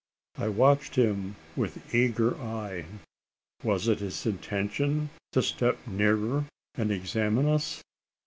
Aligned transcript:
I 0.35 0.47
watched 0.49 0.95
him 0.95 1.35
with 1.55 1.93
eager 1.93 2.35
eye. 2.39 2.85
Was 3.61 3.87
it 3.87 3.99
his 3.99 4.25
intention 4.25 5.11
to 5.33 5.43
step 5.43 5.77
nearer 5.85 6.45
and 6.73 6.89
examine 6.91 7.47
us? 7.47 7.83